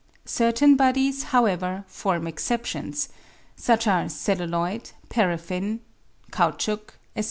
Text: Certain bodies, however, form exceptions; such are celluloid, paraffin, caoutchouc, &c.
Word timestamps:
Certain 0.25 0.75
bodies, 0.75 1.25
however, 1.29 1.83
form 1.85 2.25
exceptions; 2.25 3.09
such 3.55 3.85
are 3.85 4.09
celluloid, 4.09 4.89
paraffin, 5.09 5.79
caoutchouc, 6.31 6.95
&c. 7.15 7.19